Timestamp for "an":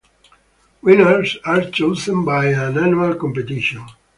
2.47-2.75